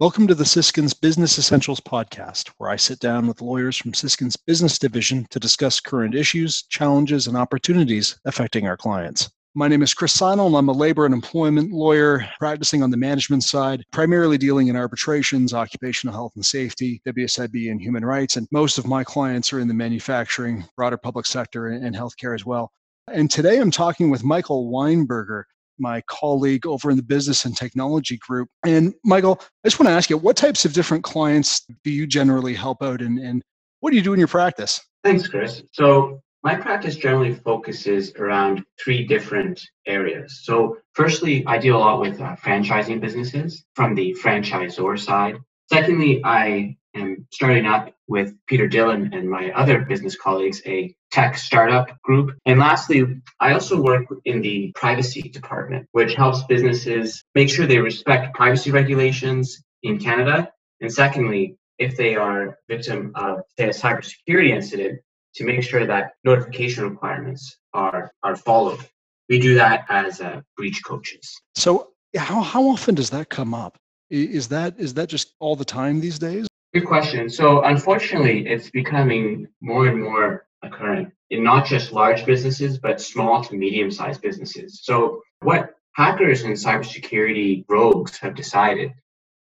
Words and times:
Welcome 0.00 0.28
to 0.28 0.34
the 0.36 0.44
Siskinds 0.44 0.94
Business 1.00 1.40
Essentials 1.40 1.80
podcast, 1.80 2.50
where 2.58 2.70
I 2.70 2.76
sit 2.76 3.00
down 3.00 3.26
with 3.26 3.42
lawyers 3.42 3.76
from 3.76 3.90
Siskinds 3.90 4.38
Business 4.46 4.78
Division 4.78 5.26
to 5.30 5.40
discuss 5.40 5.80
current 5.80 6.14
issues, 6.14 6.62
challenges, 6.62 7.26
and 7.26 7.36
opportunities 7.36 8.16
affecting 8.24 8.68
our 8.68 8.76
clients. 8.76 9.28
My 9.56 9.66
name 9.66 9.82
is 9.82 9.94
Chris 9.94 10.16
Seinel, 10.16 10.46
and 10.46 10.54
I'm 10.54 10.68
a 10.68 10.72
labor 10.72 11.04
and 11.04 11.12
employment 11.12 11.72
lawyer 11.72 12.24
practicing 12.38 12.84
on 12.84 12.92
the 12.92 12.96
management 12.96 13.42
side, 13.42 13.82
primarily 13.90 14.38
dealing 14.38 14.68
in 14.68 14.76
arbitrations, 14.76 15.52
occupational 15.52 16.14
health 16.14 16.34
and 16.36 16.46
safety, 16.46 17.02
WSIB, 17.04 17.68
and 17.68 17.82
human 17.82 18.04
rights. 18.04 18.36
And 18.36 18.46
most 18.52 18.78
of 18.78 18.86
my 18.86 19.02
clients 19.02 19.52
are 19.52 19.58
in 19.58 19.66
the 19.66 19.74
manufacturing, 19.74 20.64
broader 20.76 20.96
public 20.96 21.26
sector, 21.26 21.66
and 21.66 21.96
healthcare 21.96 22.36
as 22.36 22.46
well. 22.46 22.70
And 23.12 23.28
today 23.28 23.58
I'm 23.58 23.72
talking 23.72 24.10
with 24.10 24.22
Michael 24.22 24.70
Weinberger 24.70 25.42
my 25.78 26.02
colleague 26.08 26.66
over 26.66 26.90
in 26.90 26.96
the 26.96 27.02
business 27.02 27.44
and 27.44 27.56
technology 27.56 28.16
group. 28.18 28.48
And 28.64 28.94
Michael, 29.04 29.40
I 29.40 29.68
just 29.68 29.78
want 29.78 29.88
to 29.88 29.94
ask 29.94 30.10
you, 30.10 30.16
what 30.16 30.36
types 30.36 30.64
of 30.64 30.72
different 30.72 31.04
clients 31.04 31.66
do 31.84 31.90
you 31.90 32.06
generally 32.06 32.54
help 32.54 32.82
out 32.82 33.00
and, 33.00 33.18
and 33.18 33.42
what 33.80 33.90
do 33.90 33.96
you 33.96 34.02
do 34.02 34.12
in 34.12 34.18
your 34.18 34.28
practice? 34.28 34.80
Thanks, 35.04 35.28
Chris. 35.28 35.62
So 35.72 36.20
my 36.42 36.54
practice 36.54 36.96
generally 36.96 37.34
focuses 37.34 38.12
around 38.14 38.64
three 38.82 39.04
different 39.04 39.60
areas. 39.86 40.40
So 40.44 40.76
firstly, 40.94 41.44
I 41.46 41.58
deal 41.58 41.76
a 41.76 41.78
lot 41.78 42.00
with 42.00 42.20
uh, 42.20 42.36
franchising 42.36 43.00
businesses 43.00 43.64
from 43.74 43.94
the 43.94 44.16
franchisor 44.22 44.98
side. 44.98 45.36
Secondly, 45.72 46.20
I 46.24 46.76
am 46.98 47.26
starting 47.32 47.66
up 47.66 47.92
with 48.06 48.34
Peter 48.46 48.68
Dillon 48.68 49.10
and 49.12 49.28
my 49.28 49.50
other 49.52 49.80
business 49.80 50.16
colleagues 50.16 50.62
a 50.66 50.94
tech 51.10 51.36
startup 51.36 52.00
group. 52.02 52.36
And 52.46 52.58
lastly, 52.58 53.20
I 53.40 53.52
also 53.52 53.80
work 53.80 54.06
in 54.24 54.40
the 54.40 54.72
privacy 54.74 55.22
department, 55.22 55.86
which 55.92 56.14
helps 56.14 56.42
businesses 56.44 57.22
make 57.34 57.50
sure 57.50 57.66
they 57.66 57.78
respect 57.78 58.34
privacy 58.34 58.70
regulations 58.70 59.62
in 59.82 59.98
Canada. 59.98 60.50
And 60.80 60.92
secondly, 60.92 61.56
if 61.78 61.96
they 61.96 62.16
are 62.16 62.58
victim 62.68 63.12
of 63.14 63.40
say 63.58 63.66
a 63.66 63.70
cybersecurity 63.70 64.50
incident, 64.50 65.00
to 65.34 65.44
make 65.44 65.62
sure 65.62 65.86
that 65.86 66.12
notification 66.24 66.84
requirements 66.84 67.58
are 67.72 68.12
are 68.22 68.36
followed. 68.36 68.80
We 69.28 69.38
do 69.38 69.54
that 69.54 69.84
as 69.88 70.20
uh, 70.20 70.40
breach 70.56 70.82
coaches. 70.84 71.34
So 71.54 71.90
how 72.16 72.40
how 72.40 72.64
often 72.68 72.94
does 72.94 73.10
that 73.10 73.28
come 73.28 73.54
up? 73.54 73.78
Is 74.10 74.48
that 74.48 74.74
is 74.78 74.94
that 74.94 75.08
just 75.08 75.34
all 75.38 75.54
the 75.56 75.64
time 75.64 76.00
these 76.00 76.18
days? 76.18 76.46
Good 76.74 76.84
question. 76.84 77.30
So 77.30 77.62
unfortunately, 77.62 78.46
it's 78.46 78.68
becoming 78.70 79.48
more 79.62 79.88
and 79.88 80.02
more 80.02 80.46
occurring 80.62 81.12
in 81.30 81.42
not 81.42 81.64
just 81.64 81.92
large 81.92 82.26
businesses, 82.26 82.78
but 82.78 83.00
small 83.00 83.42
to 83.44 83.54
medium 83.54 83.90
sized 83.90 84.20
businesses. 84.20 84.80
So 84.82 85.22
what 85.40 85.74
hackers 85.92 86.42
and 86.42 86.54
cybersecurity 86.54 87.64
rogues 87.70 88.18
have 88.18 88.34
decided 88.34 88.92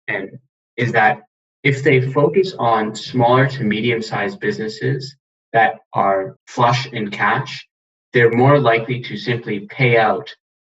and 0.08 0.38
is 0.76 0.90
that 0.92 1.22
if 1.62 1.84
they 1.84 2.10
focus 2.12 2.52
on 2.58 2.96
smaller 2.96 3.46
to 3.48 3.62
medium 3.62 4.02
sized 4.02 4.40
businesses 4.40 5.16
that 5.52 5.80
are 5.92 6.36
flush 6.48 6.86
in 6.86 7.12
cash, 7.12 7.68
they're 8.12 8.32
more 8.32 8.58
likely 8.58 9.00
to 9.02 9.16
simply 9.16 9.60
pay 9.60 9.96
out 9.96 10.34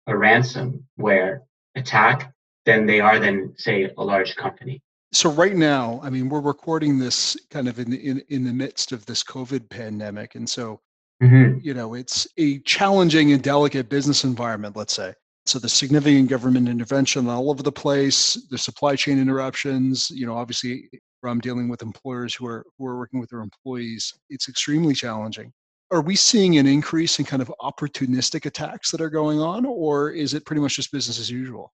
a 0.08 0.12
ransomware 0.12 1.42
attack 1.76 2.34
than 2.66 2.86
they 2.86 3.00
are 3.00 3.20
than 3.20 3.54
say 3.56 3.88
a 3.96 4.02
large 4.02 4.34
company 4.34 4.82
so 5.14 5.30
right 5.30 5.56
now 5.56 6.00
i 6.02 6.10
mean 6.10 6.28
we're 6.28 6.40
recording 6.40 6.98
this 6.98 7.36
kind 7.50 7.68
of 7.68 7.78
in 7.78 7.90
the, 7.90 7.96
in, 7.96 8.22
in 8.28 8.44
the 8.44 8.52
midst 8.52 8.92
of 8.92 9.06
this 9.06 9.22
covid 9.22 9.68
pandemic. 9.68 10.34
And 10.34 10.48
so 10.48 10.80
mm-hmm. 11.22 11.58
you 11.62 11.74
know 11.74 11.94
it's 11.94 12.26
a 12.36 12.58
challenging 12.60 13.32
and 13.32 13.42
delicate 13.42 13.88
business 13.88 14.24
environment 14.24 14.76
let's 14.76 14.94
say. 14.94 15.14
So 15.46 15.58
the 15.58 15.68
significant 15.68 16.30
government 16.30 16.70
intervention 16.70 17.28
all 17.28 17.50
over 17.50 17.62
the 17.62 17.72
place 17.72 18.34
the 18.50 18.58
supply 18.58 18.96
chain 18.96 19.18
interruptions 19.18 20.10
you 20.10 20.26
know 20.26 20.36
obviously 20.36 20.88
i'm 21.24 21.40
dealing 21.40 21.68
with 21.68 21.82
employers 21.82 22.34
who 22.34 22.46
are 22.46 22.64
who 22.78 22.86
are 22.86 22.98
working 22.98 23.20
with 23.20 23.30
their 23.30 23.40
employees 23.40 24.12
it's 24.30 24.48
extremely 24.48 24.94
challenging. 24.94 25.52
Are 25.91 26.00
we 26.00 26.16
seeing 26.16 26.58
an 26.58 26.66
increase 26.66 27.19
in 27.20 27.24
kind 27.24 27.41
of 27.42 27.53
opportunistic 27.60 28.47
attacks 28.47 28.91
that 28.91 29.00
are 29.00 29.10
going 29.10 29.38
on 29.38 29.64
or 29.64 30.10
is 30.10 30.34
it 30.34 30.44
pretty 30.44 30.60
much 30.60 30.76
just 30.76 30.91
business 30.91 31.20
as 31.20 31.30
usual 31.30 31.72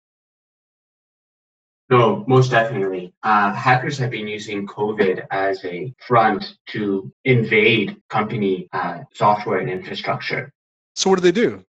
no, 1.91 2.22
most 2.26 2.50
definitely. 2.50 3.15
Uh, 3.22 3.53
hackers 3.54 3.97
have 3.99 4.10
been 4.10 4.28
using 4.28 4.66
COVID 4.66 5.26
as 5.31 5.65
a 5.65 5.94
front 6.06 6.56
to 6.69 7.10
invade 7.25 7.97
company 8.10 8.69
uh, 8.72 9.00
software 9.15 9.59
and 9.59 9.71
infrastructure. 9.71 10.53
So, 10.97 11.09
what 11.09 11.16
do 11.16 11.22
they 11.22 11.32
do? 11.32 11.65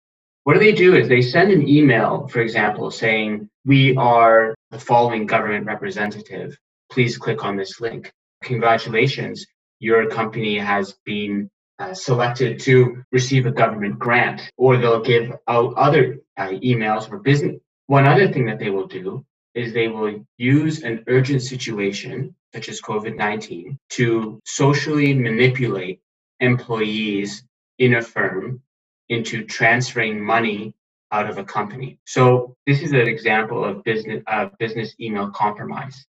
What 0.43 0.53
do 0.53 0.59
they 0.59 0.71
do 0.71 0.95
is 0.95 1.07
they 1.07 1.21
send 1.21 1.51
an 1.51 1.67
email, 1.67 2.27
for 2.29 2.39
example, 2.39 2.89
saying, 2.89 3.49
We 3.65 3.95
are 3.95 4.55
the 4.71 4.79
following 4.79 5.27
government 5.27 5.67
representative. 5.67 6.57
Please 6.91 7.17
click 7.17 7.43
on 7.43 7.55
this 7.55 7.79
link. 7.79 8.11
Congratulations, 8.43 9.45
your 9.79 10.09
company 10.09 10.57
has 10.57 10.95
been 11.05 11.49
uh, 11.77 11.93
selected 11.93 12.59
to 12.61 13.03
receive 13.11 13.45
a 13.45 13.51
government 13.51 13.99
grant, 13.99 14.49
or 14.57 14.77
they'll 14.77 15.01
give 15.01 15.31
out 15.47 15.75
other 15.75 16.17
uh, 16.37 16.49
emails 16.49 17.11
or 17.11 17.19
business. 17.19 17.57
One 17.85 18.07
other 18.07 18.31
thing 18.31 18.47
that 18.47 18.57
they 18.57 18.71
will 18.71 18.87
do 18.87 19.25
is 19.57 19.73
they 19.73 19.87
will 19.87 20.25
use 20.37 20.83
an 20.83 21.03
urgent 21.07 21.41
situation, 21.41 22.35
such 22.53 22.69
as 22.69 22.81
COVID 22.81 23.15
19, 23.15 23.77
to 23.89 24.39
socially 24.45 25.13
manipulate 25.13 25.99
employees 26.39 27.43
in 27.79 27.95
a 27.95 28.01
firm 28.01 28.61
into 29.09 29.43
transferring 29.45 30.23
money 30.23 30.73
out 31.11 31.29
of 31.29 31.37
a 31.37 31.43
company. 31.43 31.99
So 32.05 32.55
this 32.65 32.81
is 32.81 32.91
an 32.91 33.07
example 33.07 33.63
of 33.63 33.83
business 33.83 34.23
uh, 34.27 34.49
business 34.59 34.93
email 34.99 35.29
compromise. 35.31 36.05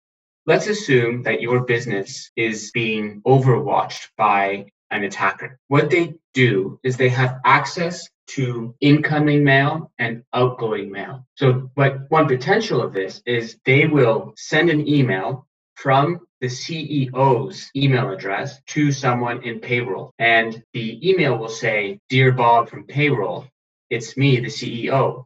Let's 0.47 0.67
assume 0.67 1.23
that 1.25 1.41
your 1.41 1.61
business 1.61 2.31
is 2.37 2.71
being 2.73 3.23
overwatched 3.27 4.09
by 4.17 4.67
an 4.91 5.05
attacker. 5.05 5.59
What 5.69 5.91
they 5.91 6.15
do 6.35 6.79
is 6.83 6.97
they 6.97 7.09
have 7.11 7.41
access 7.45 8.09
to 8.29 8.75
incoming 8.81 9.43
mail 9.43 9.91
and 9.99 10.23
outgoing 10.35 10.91
mail. 10.91 11.27
So, 11.35 11.71
but 11.75 12.11
one 12.11 12.29
potential 12.29 12.83
of 12.83 12.93
this 12.93 13.23
is 13.27 13.59
they 13.65 13.87
will 13.87 14.35
send 14.37 14.71
an 14.71 14.87
email 14.87 15.47
from 15.75 16.21
the 16.41 16.49
CEO's 16.49 17.71
email 17.75 18.11
address 18.11 18.61
to 18.69 18.93
someone 18.93 19.43
in 19.43 19.61
payroll. 19.61 20.13
And 20.19 20.63
the 20.73 21.09
email 21.09 21.37
will 21.39 21.49
say, 21.49 22.01
Dear 22.09 22.33
Bob 22.33 22.69
from 22.69 22.85
payroll, 22.85 23.47
it's 23.91 24.17
me, 24.17 24.41
the 24.41 24.49
CEO. 24.49 25.25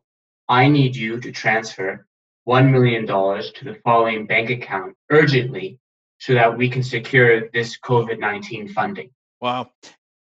I 0.48 0.68
need 0.68 0.94
you 0.94 1.20
to 1.20 1.32
transfer 1.32 2.06
$1 2.48 2.70
million 2.70 3.06
to 3.06 3.64
the 3.64 3.78
following 3.84 4.26
bank 4.26 4.50
account 4.50 4.94
urgently 5.10 5.78
so 6.18 6.34
that 6.34 6.56
we 6.56 6.68
can 6.68 6.82
secure 6.82 7.48
this 7.50 7.78
COVID 7.78 8.18
19 8.18 8.68
funding. 8.68 9.10
Wow. 9.42 9.70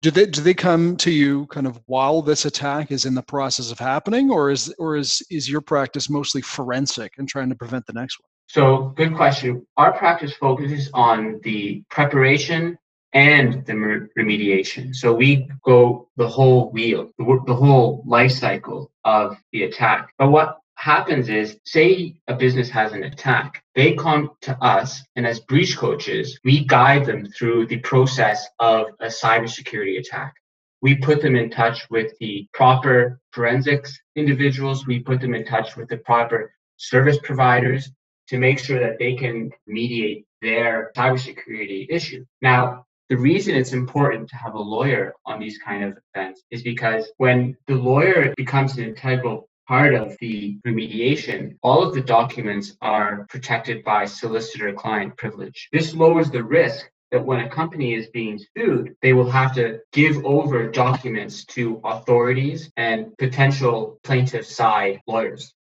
Do 0.02 0.12
they 0.12 0.26
do 0.26 0.42
they 0.42 0.54
come 0.54 0.96
to 0.98 1.12
you 1.12 1.46
kind 1.48 1.68
of 1.68 1.80
while 1.86 2.22
this 2.22 2.46
attack 2.46 2.92
is 2.92 3.06
in 3.06 3.14
the 3.14 3.22
process 3.22 3.70
of 3.70 3.78
happening 3.78 4.32
or 4.32 4.50
is 4.50 4.74
or 4.80 4.96
is 4.96 5.22
is 5.30 5.50
your 5.50 5.62
practice 5.62 6.10
mostly 6.10 6.42
forensic 6.42 7.14
and 7.18 7.28
trying 7.28 7.50
to 7.50 7.56
prevent 7.56 7.86
the 7.86 7.94
next 7.94 8.20
one? 8.20 8.28
So 8.48 8.94
good 8.96 9.14
question. 9.14 9.66
Our 9.78 9.92
practice 9.92 10.34
focuses 10.34 10.90
on 10.94 11.42
the 11.44 11.84
preparation 11.90 12.78
and 13.14 13.66
the 13.66 13.74
remediation. 14.18 14.96
So 14.96 15.14
we 15.14 15.50
go 15.66 16.10
the 16.18 16.28
whole 16.28 16.72
wheel 16.72 17.12
the, 17.18 17.40
the 17.46 17.56
whole 17.56 18.04
life 18.06 18.32
cycle 18.32 18.90
of 19.04 19.36
the 19.52 19.64
attack. 19.64 20.14
But 20.18 20.32
what 20.32 20.60
happens 20.76 21.30
is 21.30 21.58
say 21.66 22.16
a 22.28 22.36
business 22.36 22.70
has 22.70 22.92
an 22.94 23.04
attack 23.04 23.64
they 23.76 23.94
come 23.96 24.30
to 24.42 24.56
us 24.64 25.02
and 25.16 25.26
as 25.26 25.40
breach 25.40 25.78
coaches 25.78 26.40
we 26.44 26.66
guide 26.66 27.06
them 27.06 27.26
through 27.26 27.66
the 27.68 27.80
process 27.80 28.48
of 28.60 28.88
a 29.00 29.08
cybersecurity 29.08 30.00
attack. 30.00 30.34
We 30.82 30.96
put 30.96 31.22
them 31.22 31.36
in 31.36 31.50
touch 31.50 31.90
with 31.90 32.12
the 32.20 32.48
proper 32.54 33.20
forensics 33.32 33.98
individuals. 34.16 34.86
We 34.86 35.00
put 35.00 35.22
them 35.22 35.34
in 35.34 35.46
touch 35.46 35.78
with 35.78 35.88
the 35.88 35.98
proper 35.98 36.54
service 36.78 37.18
providers 37.24 37.90
to 38.28 38.38
make 38.38 38.60
sure 38.60 38.80
that 38.80 39.00
they 39.00 39.16
can 39.16 39.52
mediate 39.66 40.26
their 40.42 40.92
cybersecurity 40.96 41.88
issue. 41.90 42.26
Now 42.42 42.86
the 43.10 43.18
reason 43.18 43.56
it's 43.56 43.74
important 43.74 44.30
to 44.30 44.36
have 44.36 44.56
a 44.56 44.60
lawyer 44.60 45.14
on 45.26 45.40
these 45.40 45.58
kind 45.58 45.84
of 45.84 45.98
events 46.14 46.44
is 46.52 46.64
because 46.64 47.12
when 47.18 47.56
the 47.68 47.76
lawyer 47.76 48.34
becomes 48.38 48.78
an 48.78 48.84
integral 48.84 49.50
part 49.68 49.94
of 49.94 50.16
the 50.20 50.58
remediation, 50.66 51.58
all 51.64 51.84
of 51.84 51.94
the 51.94 52.02
documents 52.02 52.76
are 52.82 53.26
protected 53.30 53.84
by 53.84 54.06
solicitor 54.06 54.74
client 54.74 55.16
privilege. 55.18 55.70
This 55.72 55.94
lowers 55.94 56.30
the 56.30 56.44
risk 56.44 56.90
that 57.12 57.24
when 57.24 57.42
a 57.42 57.50
company 57.50 57.94
is 57.94 58.08
being 58.08 58.40
sued, 58.58 58.96
they 59.02 59.14
will 59.14 59.30
have 59.30 59.54
to 59.56 59.80
give 59.92 60.24
over 60.26 60.70
documents 60.70 61.46
to 61.46 61.80
authorities 61.84 62.72
and 62.76 63.16
potential 63.18 64.00
plaintiff 64.04 64.46
side 64.46 65.00
lawyers. 65.08 65.54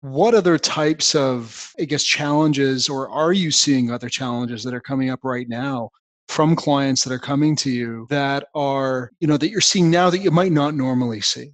What 0.00 0.34
other 0.34 0.58
types 0.58 1.14
of, 1.14 1.72
I 1.78 1.84
guess, 1.84 2.04
challenges, 2.04 2.88
or 2.88 3.08
are 3.08 3.32
you 3.32 3.50
seeing 3.50 3.90
other 3.90 4.08
challenges 4.08 4.64
that 4.64 4.74
are 4.74 4.80
coming 4.80 5.10
up 5.10 5.20
right 5.22 5.48
now 5.48 5.90
from 6.28 6.56
clients 6.56 7.04
that 7.04 7.12
are 7.12 7.20
coming 7.20 7.54
to 7.56 7.70
you 7.70 8.06
that 8.10 8.48
are, 8.54 9.10
you 9.20 9.28
know, 9.28 9.36
that 9.36 9.50
you're 9.50 9.60
seeing 9.60 9.90
now 9.90 10.10
that 10.10 10.18
you 10.18 10.30
might 10.30 10.52
not 10.52 10.74
normally 10.74 11.20
see? 11.20 11.52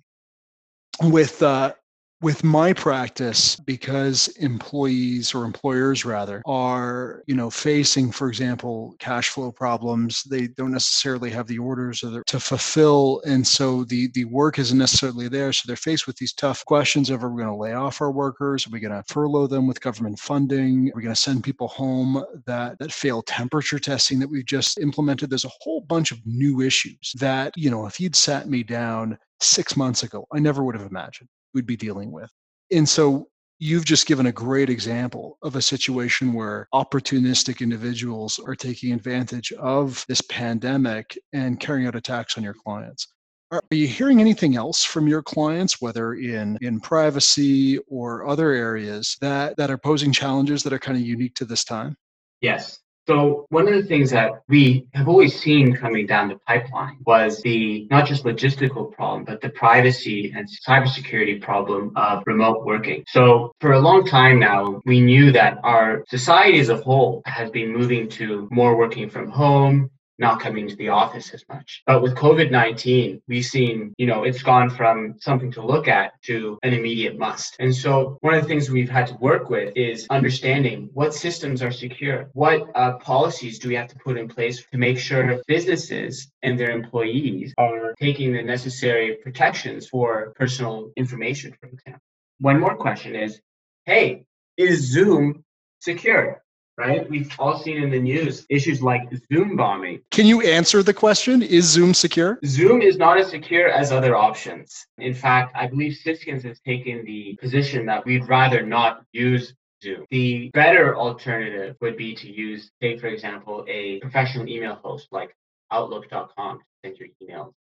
with 1.03 1.43
uh, 1.43 1.75
with 2.20 2.43
my 2.43 2.73
practice 2.73 3.56
because 3.56 4.29
employees 4.38 5.35
or 5.35 5.44
employers 5.44 6.05
rather 6.05 6.43
are 6.47 7.23
you 7.26 7.35
know 7.35 7.49
facing 7.49 8.11
for 8.11 8.29
example 8.29 8.97
cash 8.99 9.29
flow 9.29 9.53
problems 9.53 10.23
they 10.25 10.49
don't 10.49 10.73
necessarily 10.73 11.31
have 11.31 11.47
the 11.47 11.59
orders 11.59 12.03
to 12.26 12.41
fulfill 12.41 13.23
and 13.25 13.47
so 13.47 13.85
the 13.85 14.09
the 14.15 14.25
work 14.25 14.59
isn't 14.59 14.79
necessarily 14.79 15.29
there 15.29 15.53
so 15.53 15.62
they're 15.67 15.76
faced 15.76 16.06
with 16.06 16.17
these 16.17 16.32
tough 16.32 16.65
questions 16.65 17.11
of 17.11 17.23
are 17.23 17.31
we 17.31 17.43
going 17.43 17.55
to 17.55 17.61
lay 17.61 17.73
off 17.73 18.00
our 18.00 18.11
workers? 18.11 18.67
Are 18.67 18.70
we 18.70 18.81
going 18.81 18.93
to 18.93 19.03
furlough 19.09 19.47
them 19.47 19.67
with 19.67 19.81
government 19.81 20.19
funding? 20.19 20.88
Are 20.88 20.97
we 20.97 21.03
going 21.03 21.15
to 21.15 21.20
send 21.20 21.44
people 21.44 21.69
home 21.69 22.25
that 22.47 22.79
that 22.79 22.93
fail 22.93 23.23
temperature 23.23 23.79
testing 23.79 24.19
that 24.19 24.31
we've 24.31 24.47
just 24.47 24.79
implemented? 24.79 25.31
There's 25.31 25.44
a 25.44 25.50
whole 25.61 25.81
bunch 25.82 26.12
of 26.12 26.19
new 26.25 26.61
issues 26.61 27.12
that 27.19 27.53
you 27.56 27.70
know 27.70 27.87
if 27.87 28.00
you'd 28.00 28.17
sat 28.17 28.49
me 28.49 28.62
down 28.62 29.19
six 29.41 29.76
months 29.76 30.03
ago 30.03 30.26
i 30.32 30.38
never 30.41 30.65
would 30.65 30.75
have 30.75 30.87
imagined 30.91 31.29
we'd 31.58 31.66
be 31.66 31.76
dealing 31.76 32.12
with. 32.12 32.31
And 32.70 32.88
so 32.88 33.26
you've 33.58 33.84
just 33.84 34.06
given 34.06 34.26
a 34.26 34.32
great 34.32 34.70
example 34.70 35.37
of 35.43 35.56
a 35.56 35.62
situation 35.62 36.32
where 36.32 36.69
opportunistic 36.72 37.60
individuals 37.60 38.38
are 38.38 38.55
taking 38.55 38.93
advantage 38.93 39.50
of 39.52 40.05
this 40.08 40.20
pandemic 40.22 41.19
and 41.32 41.58
carrying 41.58 41.88
out 41.88 41.96
attacks 41.96 42.38
on 42.38 42.44
your 42.44 42.55
clients. 42.55 43.08
Are 43.50 43.62
you 43.72 43.88
hearing 43.88 44.20
anything 44.20 44.56
else 44.56 44.84
from 44.84 45.08
your 45.08 45.22
clients, 45.22 45.81
whether 45.81 46.14
in, 46.14 46.56
in 46.60 46.81
privacy 46.81 47.78
or 47.88 48.28
other 48.28 48.52
areas 48.52 49.16
that, 49.20 49.56
that 49.56 49.70
are 49.70 49.78
posing 49.78 50.12
challenges 50.12 50.62
that 50.62 50.72
are 50.72 50.78
kind 50.78 50.96
of 50.96 51.05
unique 51.05 51.34
to 51.37 51.44
this 51.44 51.64
time? 51.64 51.96
Yes. 52.40 52.78
So 53.08 53.46
one 53.49 53.66
of 53.66 53.72
the 53.72 53.84
things 53.84 54.10
that 54.10 54.32
we 54.50 54.87
have 54.93 55.08
always 55.08 55.40
seen 55.40 55.75
coming 55.75 56.06
down 56.06 56.28
the 56.28 56.37
pipeline 56.46 56.99
was 57.06 57.40
the 57.40 57.87
not 57.90 58.06
just 58.06 58.25
logistical 58.25 58.93
problem, 58.93 59.25
but 59.25 59.40
the 59.40 59.49
privacy 59.49 60.31
and 60.37 60.46
cybersecurity 60.46 61.40
problem 61.40 61.93
of 61.96 62.22
remote 62.26 62.66
working. 62.66 63.05
So 63.08 63.52
for 63.62 63.72
a 63.72 63.81
long 63.81 64.06
time 64.06 64.38
now, 64.38 64.82
we 64.84 65.00
knew 65.00 65.32
that 65.32 65.56
our 65.62 66.05
society 66.08 66.60
as 66.60 66.69
a 66.69 66.76
whole 66.76 67.22
has 67.25 67.49
been 67.50 67.72
moving 67.72 68.10
to 68.10 68.46
more 68.50 68.76
working 68.76 69.08
from 69.08 69.31
home, 69.31 69.90
not 70.19 70.41
coming 70.41 70.69
to 70.69 70.76
the 70.76 70.88
office 70.88 71.32
as 71.32 71.44
much. 71.49 71.82
But 71.87 72.03
with 72.03 72.15
COVID 72.15 72.50
19, 72.50 73.23
we've 73.29 73.44
seen, 73.44 73.94
you 73.99 74.06
know, 74.06 74.25
it's 74.25 74.43
gone 74.43 74.70
from 74.70 75.17
something 75.20 75.53
to 75.53 75.65
look 75.65 75.88
at 75.88 76.20
to 76.23 76.59
an 76.62 76.73
immediate 76.73 77.19
must. 77.19 77.56
And 77.59 77.75
so 77.75 78.19
one 78.20 78.35
of 78.35 78.43
the 78.43 78.49
things 78.49 78.70
we've 78.70 78.91
had 78.91 79.06
to 79.09 79.15
work 79.15 79.50
with 79.50 79.76
is 79.76 80.06
understanding 80.11 80.91
what 80.93 81.15
systems 81.15 81.62
are 81.62 81.70
secure, 81.70 82.31
what 82.32 82.69
uh, 82.75 82.99
policies 82.99 83.59
do 83.59 83.69
we 83.69 83.76
have 83.76 83.88
to 83.88 83.97
put 83.97 84.19
in 84.19 84.29
place 84.29 84.65
to 84.73 84.79
make 84.79 84.99
sure 84.99 85.41
businesses 85.47 86.31
and 86.43 86.59
their 86.59 86.70
employees 86.70 87.55
are 87.59 87.94
taking 87.99 88.32
the 88.32 88.43
necessary 88.43 89.17
protections 89.23 89.88
for 89.88 90.32
personal 90.37 90.93
information, 90.97 91.55
for 91.61 91.67
example. 91.67 92.03
One 92.41 92.61
more 92.61 92.76
question 92.76 93.15
is 93.15 93.41
hey, 93.87 94.26
is 94.56 94.93
Zoom 94.93 95.44
secure? 95.81 96.43
Right? 96.79 97.11
We've 97.11 97.35
all 97.41 97.59
seen 97.59 97.83
in 97.83 97.91
the 97.91 97.99
news 97.99 98.47
issues 98.49 98.81
like 98.81 99.03
Zoom 99.33 99.57
bombing. 99.57 100.01
Can 100.13 100.27
you 100.27 100.43
answer 100.43 100.81
the 100.81 100.95
question? 100.95 101.43
Is 101.43 101.65
Zoom 101.65 101.93
secure? 101.93 102.39
Zoom 102.47 102.83
is 102.83 102.97
not 102.97 103.19
as 103.19 103.31
secure 103.31 103.69
as 103.69 103.91
other 103.91 104.15
options. 104.15 104.87
In 104.99 105.13
fact, 105.13 105.57
I 105.57 105.67
believe 105.67 105.99
Siskinds 106.07 106.45
has 106.45 106.61
taken 106.61 107.05
the 107.05 107.37
position 107.41 107.85
that 107.87 108.07
we'd 108.07 108.29
rather 108.29 108.63
not 108.65 109.03
use 109.13 109.55
Zoom. 109.83 110.07
The 110.11 110.51
better 110.55 110.97
alternative 110.97 111.75
would 111.81 111.97
be 111.97 112.15
to 112.15 112.33
use, 112.33 112.71
say, 112.81 112.97
for 112.97 113.09
example, 113.09 113.65
a 113.69 113.99
professional 113.99 114.49
email 114.49 114.77
host 114.77 115.09
like 115.11 115.35
Outlook.com 115.73 116.59
to 116.59 116.65
send 116.85 116.97
your 116.99 117.09
emails 117.21 117.53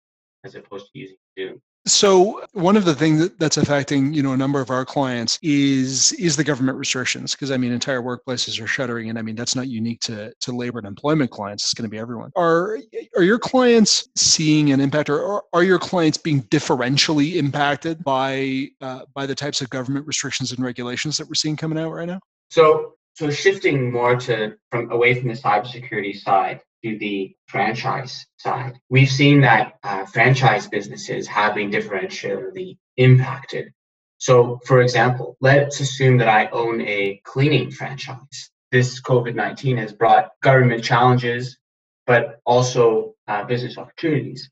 as 0.43 0.53
opposed 0.53 0.91
to 0.93 0.99
using 0.99 1.17
Zoom. 1.37 1.59
So 1.87 2.43
one 2.51 2.75
of 2.75 2.83
the 2.83 2.93
things 2.93 3.29
that's 3.39 3.55
affecting, 3.55 4.13
you 4.13 4.21
know, 4.21 4.33
a 4.33 4.37
number 4.37 4.59
of 4.59 4.69
our 4.69 4.85
clients 4.85 5.39
is 5.41 6.11
is 6.13 6.35
the 6.35 6.43
government 6.43 6.77
restrictions 6.77 7.33
because 7.33 7.49
I 7.49 7.57
mean 7.57 7.71
entire 7.71 8.01
workplaces 8.01 8.61
are 8.61 8.67
shuttering 8.67 9.09
and 9.09 9.17
I 9.17 9.21
mean 9.21 9.35
that's 9.35 9.55
not 9.55 9.67
unique 9.67 10.01
to 10.01 10.33
to 10.41 10.51
labor 10.51 10.79
and 10.79 10.87
employment 10.87 11.31
clients 11.31 11.63
it's 11.63 11.73
going 11.73 11.89
to 11.89 11.89
be 11.89 11.97
everyone. 11.97 12.31
Are 12.35 12.77
are 13.15 13.23
your 13.23 13.39
clients 13.39 14.09
seeing 14.15 14.71
an 14.71 14.81
impact 14.81 15.09
or 15.09 15.43
are 15.53 15.63
your 15.63 15.79
clients 15.79 16.17
being 16.17 16.43
differentially 16.43 17.35
impacted 17.35 18.03
by 18.03 18.69
uh, 18.81 19.01
by 19.13 19.25
the 19.25 19.35
types 19.35 19.61
of 19.61 19.69
government 19.69 20.05
restrictions 20.05 20.51
and 20.51 20.63
regulations 20.63 21.17
that 21.17 21.27
we're 21.27 21.35
seeing 21.35 21.55
coming 21.55 21.79
out 21.79 21.91
right 21.91 22.07
now? 22.07 22.19
So 22.49 22.95
so 23.15 23.31
shifting 23.31 23.91
more 23.91 24.15
to 24.15 24.57
from 24.71 24.91
away 24.91 25.15
from 25.15 25.29
the 25.29 25.33
cybersecurity 25.33 26.19
side, 26.19 26.61
to 26.83 26.97
the 26.97 27.35
franchise 27.47 28.25
side. 28.37 28.79
We've 28.89 29.09
seen 29.09 29.41
that 29.41 29.73
uh, 29.83 30.05
franchise 30.05 30.67
businesses 30.67 31.27
have 31.27 31.55
been 31.55 31.71
differentially 31.71 32.77
impacted. 32.97 33.73
So, 34.19 34.59
for 34.65 34.81
example, 34.81 35.37
let's 35.41 35.79
assume 35.79 36.17
that 36.17 36.27
I 36.27 36.47
own 36.47 36.81
a 36.81 37.21
cleaning 37.23 37.71
franchise. 37.71 38.49
This 38.71 39.01
COVID 39.01 39.35
19 39.35 39.77
has 39.77 39.93
brought 39.93 40.31
government 40.41 40.83
challenges, 40.83 41.57
but 42.05 42.39
also 42.45 43.13
uh, 43.27 43.43
business 43.43 43.77
opportunities. 43.77 44.49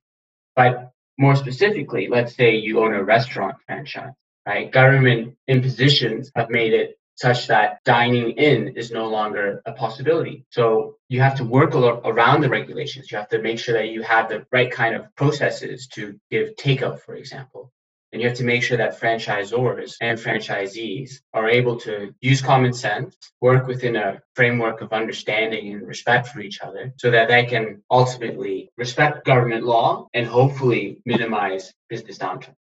But 0.56 0.92
more 1.18 1.36
specifically, 1.36 2.08
let's 2.08 2.36
say 2.36 2.56
you 2.56 2.80
own 2.80 2.94
a 2.94 3.04
restaurant 3.04 3.56
franchise, 3.66 4.14
right? 4.46 4.72
Government 4.72 5.36
impositions 5.48 6.32
have 6.36 6.50
made 6.50 6.74
it 6.74 6.98
such 7.16 7.48
that 7.48 7.80
dining 7.86 8.32
in 8.32 8.70
is 8.76 8.92
no 8.92 9.08
longer 9.08 9.62
a 9.66 9.72
possibility. 9.72 10.46
So 10.50 10.98
you 11.08 11.22
have 11.22 11.38
to 11.38 11.46
work 11.46 11.74
around 11.74 12.42
the 12.42 12.50
regulations. 12.50 13.12
You 13.12 13.18
have 13.18 13.30
to 13.30 13.42
make 13.42 13.60
sure 13.60 13.74
that 13.74 13.90
you 13.90 14.02
have 14.04 14.30
the 14.30 14.46
right 14.52 14.72
kind 14.72 14.96
of 14.96 15.14
processes 15.16 15.88
to 15.94 16.20
give 16.30 16.56
takeout, 16.58 17.00
for 17.00 17.16
example. 17.16 17.72
And 18.12 18.22
you 18.22 18.30
have 18.30 18.38
to 18.38 18.46
make 18.46 18.64
sure 18.64 18.78
that 18.78 19.00
franchisors 19.00 19.96
and 20.00 20.18
franchisees 20.18 21.20
are 21.34 21.50
able 21.50 21.78
to 21.82 22.14
use 22.22 22.42
common 22.42 22.72
sense, 22.72 23.18
work 23.42 23.68
within 23.68 23.98
a 23.98 24.22
framework 24.36 24.80
of 24.82 24.94
understanding 24.94 25.74
and 25.74 25.86
respect 25.86 26.30
for 26.30 26.40
each 26.40 26.62
other 26.62 26.94
so 26.98 27.12
that 27.12 27.28
they 27.28 27.46
can 27.46 27.84
ultimately 27.92 28.72
respect 28.78 29.26
government 29.26 29.66
law 29.66 30.08
and 30.14 30.28
hopefully 30.28 31.02
minimize 31.06 31.74
business 31.90 32.18
downturn 32.18 32.56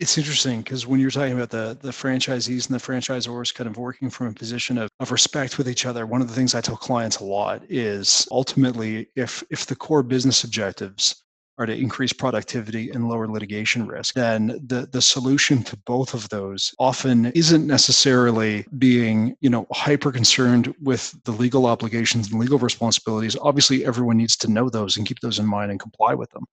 it's 0.00 0.16
interesting 0.16 0.62
because 0.62 0.86
when 0.86 1.00
you're 1.00 1.10
talking 1.10 1.32
about 1.32 1.50
the 1.50 1.76
the 1.80 1.90
franchisees 1.90 2.68
and 2.68 2.78
the 2.78 2.84
franchisors 2.84 3.54
kind 3.54 3.68
of 3.68 3.76
working 3.76 4.10
from 4.10 4.28
a 4.28 4.32
position 4.32 4.78
of, 4.78 4.88
of 5.00 5.10
respect 5.10 5.58
with 5.58 5.68
each 5.68 5.86
other 5.86 6.06
one 6.06 6.20
of 6.20 6.28
the 6.28 6.34
things 6.34 6.54
i 6.54 6.60
tell 6.60 6.76
clients 6.76 7.18
a 7.18 7.24
lot 7.24 7.62
is 7.68 8.28
ultimately 8.30 9.08
if 9.16 9.42
if 9.50 9.66
the 9.66 9.76
core 9.76 10.02
business 10.02 10.44
objectives 10.44 11.22
are 11.58 11.66
to 11.66 11.76
increase 11.76 12.12
productivity 12.12 12.90
and 12.90 13.08
lower 13.08 13.26
litigation 13.26 13.84
risk, 13.84 14.14
then 14.14 14.60
the, 14.64 14.88
the 14.92 15.02
solution 15.02 15.62
to 15.64 15.76
both 15.78 16.14
of 16.14 16.28
those 16.28 16.72
often 16.78 17.26
isn't 17.34 17.66
necessarily 17.66 18.64
being, 18.78 19.34
you 19.40 19.50
know, 19.50 19.66
hyper 19.72 20.12
concerned 20.12 20.72
with 20.80 21.18
the 21.24 21.32
legal 21.32 21.66
obligations 21.66 22.30
and 22.30 22.40
legal 22.40 22.58
responsibilities. 22.58 23.36
Obviously, 23.42 23.84
everyone 23.84 24.16
needs 24.16 24.36
to 24.36 24.48
know 24.48 24.70
those 24.70 24.96
and 24.96 25.06
keep 25.06 25.18
those 25.18 25.40
in 25.40 25.46
mind 25.46 25.72
and 25.72 25.80
comply 25.80 26.14
with 26.14 26.30
them 26.30 26.44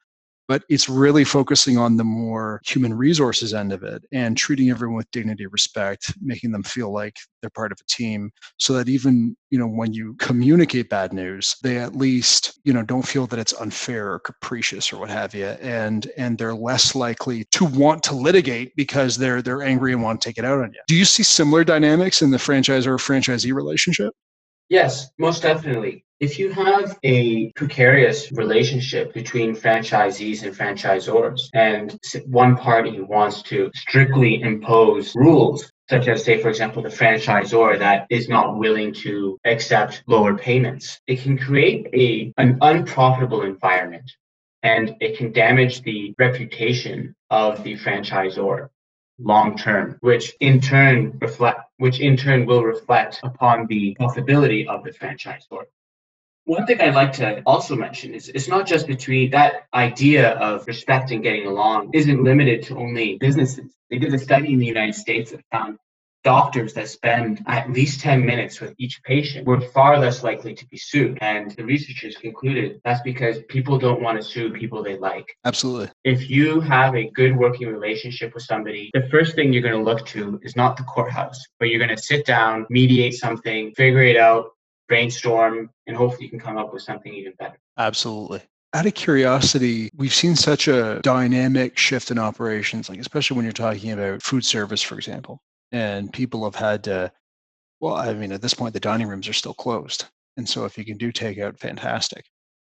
but 0.48 0.64
it's 0.70 0.90
really 0.90 1.24
focusing 1.24 1.78
on 1.78 1.98
the 1.98 2.04
more 2.04 2.62
human 2.66 2.94
resources 2.94 3.54
end 3.54 3.72
of 3.72 3.84
it 3.84 4.04
and 4.12 4.38
treating 4.38 4.70
everyone 4.70 4.98
with 4.98 5.12
dignity 5.12 5.46
respect 5.48 6.14
making 6.22 6.52
them 6.52 6.64
feel 6.64 6.92
like 6.92 7.16
they're 7.42 7.50
part 7.50 7.72
of 7.72 7.78
a 7.80 7.92
team 7.92 8.32
so 8.58 8.74
that 8.74 8.90
even 8.90 9.36
you 9.50 9.60
know 9.60 9.68
when 9.68 9.94
you 9.94 10.16
communicate 10.20 10.90
bad 10.90 11.14
news 11.14 11.56
they 11.64 11.78
at 11.78 11.96
least 11.96 12.60
you 12.64 12.74
know 12.74 12.84
don't 12.84 13.08
feel 13.08 13.28
that 13.28 13.40
it's 13.40 13.54
unfair 13.54 14.12
or 14.12 14.20
capricious 14.20 14.92
or 14.92 14.98
what 14.98 15.10
have 15.10 15.34
you. 15.34 15.46
And 15.46 16.12
and 16.18 16.38
they're 16.38 16.56
less 16.56 16.96
likely 16.96 17.46
to 17.52 17.66
want 17.66 18.04
to 18.04 18.16
litigate 18.16 18.76
because 18.76 19.18
they're 19.18 19.42
they're 19.42 19.64
angry 19.64 19.94
and 19.94 20.04
want 20.04 20.22
to 20.22 20.30
take 20.30 20.38
it 20.38 20.46
out 20.46 20.60
on 20.60 20.72
you. 20.74 20.82
Do 20.88 20.96
you 20.96 21.06
see 21.06 21.24
similar 21.24 21.64
dynamics 21.64 22.22
in 22.22 22.32
the 22.32 22.38
franchisor 22.38 22.98
franchisee 22.98 23.54
relationship 23.54 24.14
Yes, 24.70 25.12
most 25.20 25.44
definitely. 25.44 26.06
If 26.20 26.40
you 26.40 26.50
have 26.52 26.98
a 27.04 27.52
precarious 27.52 28.32
relationship 28.32 29.14
between 29.14 29.56
franchisees 29.56 30.44
and 30.44 30.56
franchisors, 30.56 31.42
and 31.54 32.00
one 32.26 32.56
party 32.56 33.02
wants 33.02 33.44
to 33.44 33.70
strictly 33.76 34.42
impose 34.42 35.14
rules, 35.16 35.72
such 35.90 36.08
as, 36.08 36.24
say, 36.24 36.42
for 36.42 36.50
example, 36.50 36.82
the 36.82 36.90
franchisor 36.90 37.78
that 37.78 38.08
is 38.10 38.28
not 38.28 38.58
willing 38.58 38.94
to 38.94 39.38
accept 39.46 40.04
lower 40.08 40.36
payments, 40.36 41.00
it 41.06 41.22
can 41.22 41.38
create 41.38 41.88
a, 41.94 42.34
an 42.42 42.58
unprofitable 42.62 43.44
environment 43.44 44.10
and 44.64 44.96
it 45.00 45.18
can 45.18 45.32
damage 45.32 45.84
the 45.84 46.16
reputation 46.18 47.14
of 47.30 47.64
the 47.64 47.78
franchisor 47.78 48.70
long 49.20 49.58
term, 49.58 49.98
which 50.02 50.36
in 50.40 50.62
turn 50.62 51.18
reflect 51.22 51.62
which 51.78 52.00
in 52.00 52.16
turn 52.18 52.46
will 52.46 52.64
reflect 52.64 53.20
upon 53.24 53.68
the 53.68 53.96
profitability 54.00 54.68
of 54.68 54.84
the 54.84 54.92
franchisor. 54.92 55.64
One 56.46 56.66
thing 56.68 56.80
I'd 56.80 56.94
like 56.94 57.14
to 57.14 57.42
also 57.46 57.76
mention 57.76 58.14
is 58.14 58.30
it's 58.30 58.48
not 58.48 58.68
just 58.68 58.86
between 58.88 59.32
that 59.32 59.66
idea 59.74 60.34
of 60.34 60.68
respect 60.68 61.12
and 61.12 61.24
getting 61.24 61.48
along 61.48 61.90
isn't 61.94 62.24
limited 62.24 62.64
to 62.64 62.78
only 62.78 63.18
businesses. 63.18 63.76
They 63.90 63.98
did 63.98 64.14
a 64.14 64.20
study 64.20 64.54
in 64.54 64.60
the 64.60 64.66
United 64.66 64.96
States 64.96 65.32
that 65.32 65.44
found 65.52 65.80
doctors 66.26 66.74
that 66.74 66.90
spend 66.90 67.42
at 67.46 67.72
least 67.72 68.02
10 68.02 68.26
minutes 68.26 68.60
with 68.60 68.74
each 68.80 69.02
patient 69.04 69.46
were 69.46 69.62
far 69.62 69.98
less 70.00 70.24
likely 70.24 70.56
to 70.56 70.68
be 70.68 70.78
sued. 70.78 71.18
And 71.22 71.52
the 71.52 71.64
researchers 71.64 72.18
concluded 72.18 72.82
that's 72.84 73.02
because 73.02 73.38
people 73.48 73.78
don't 73.78 74.02
want 74.02 74.18
to 74.20 74.24
sue 74.28 74.50
people 74.50 74.84
they 74.84 74.98
like. 74.98 75.38
Absolutely. 75.46 75.90
If 76.04 76.30
you 76.30 76.60
have 76.62 76.96
a 76.96 77.12
good 77.12 77.38
working 77.38 77.68
relationship 77.68 78.34
with 78.34 78.44
somebody, 78.44 78.90
the 78.94 79.08
first 79.10 79.36
thing 79.36 79.54
you're 79.54 79.62
going 79.62 79.78
to 79.78 79.84
look 79.84 80.06
to 80.08 80.40
is 80.44 80.56
not 80.56 80.76
the 80.76 80.84
courthouse, 80.84 81.40
but 81.60 81.70
you're 81.70 81.80
going 81.86 81.96
to 81.96 82.02
sit 82.02 82.26
down, 82.26 82.66
mediate 82.70 83.14
something, 83.14 83.72
figure 83.76 84.04
it 84.04 84.18
out, 84.18 84.50
brainstorm, 84.88 85.70
and 85.86 85.96
hopefully 85.96 86.26
you 86.26 86.30
can 86.32 86.40
come 86.40 86.58
up 86.58 86.74
with 86.74 86.82
something 86.82 87.14
even 87.14 87.34
better. 87.38 87.58
Absolutely. 87.78 88.42
Out 88.74 88.88
of 88.88 88.96
curiosity, 88.96 89.90
we've 89.96 90.14
seen 90.14 90.36
such 90.36 90.68
a 90.68 91.00
dynamic 91.04 91.78
shift 91.78 92.10
in 92.10 92.18
operations, 92.18 92.90
like 92.90 93.00
especially 93.00 93.36
when 93.36 93.46
you're 93.46 93.54
talking 93.54 93.92
about 93.92 94.22
food 94.22 94.44
service, 94.44 94.82
for 94.82 94.96
example, 94.96 95.40
and 95.76 96.12
people 96.14 96.46
have 96.46 96.56
had 96.56 96.84
to. 96.86 97.12
Well, 97.82 97.96
I 97.96 98.14
mean, 98.14 98.32
at 98.32 98.42
this 98.42 98.54
point, 98.54 98.74
the 98.74 98.80
dining 98.80 99.08
rooms 99.08 99.28
are 99.28 99.34
still 99.34 99.54
closed, 99.54 100.06
and 100.38 100.48
so 100.48 100.64
if 100.64 100.78
you 100.78 100.86
can 100.86 100.98
do 100.98 101.12
takeout, 101.12 101.60
fantastic. 101.60 102.26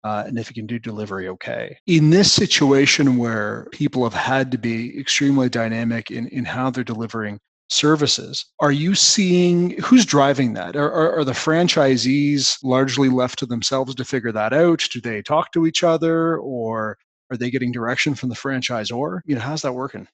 Uh, 0.06 0.24
and 0.26 0.38
if 0.40 0.50
you 0.50 0.54
can 0.54 0.66
do 0.66 0.80
delivery, 0.80 1.28
okay. 1.28 1.78
In 1.88 2.10
this 2.10 2.32
situation 2.32 3.18
where 3.18 3.68
people 3.72 4.04
have 4.04 4.14
had 4.14 4.52
to 4.52 4.58
be 4.58 4.98
extremely 5.00 5.50
dynamic 5.50 6.12
in, 6.12 6.28
in 6.30 6.44
how 6.44 6.70
they're 6.70 6.84
delivering 6.84 7.40
services. 7.70 8.46
Are 8.60 8.72
you 8.72 8.96
seeing 8.96 9.72
who's 9.82 10.06
driving 10.06 10.54
that? 10.54 10.76
Are, 10.76 10.92
are, 10.92 11.20
are, 11.20 11.24
the 11.24 11.32
franchisees 11.32 12.58
largely 12.62 13.10
left 13.10 13.40
to 13.40 13.46
themselves 13.46 13.96
to 13.96 14.06
figure 14.06 14.34
that 14.34 14.54
out? 14.54 14.86
Do 14.92 15.00
they 15.02 15.22
talk 15.22 15.52
to 15.54 15.66
each 15.66 15.84
other 15.84 16.38
or 16.38 16.98
are 17.32 17.38
they 17.38 17.50
getting 17.50 17.72
direction 17.72 18.14
from 18.14 18.30
the 18.30 18.36
franchisor? 18.36 19.22
You 19.26 19.36
know, 19.36 19.42
how's 19.42 19.62
that 19.64 19.74
working? 19.74 20.08